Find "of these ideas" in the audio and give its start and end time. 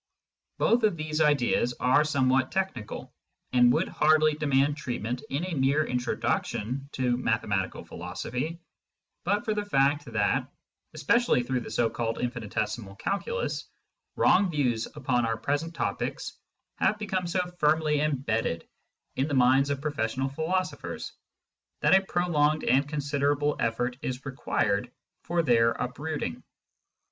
0.81-1.75